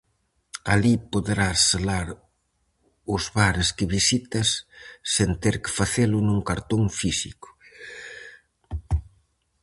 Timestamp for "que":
3.77-3.91, 5.63-5.75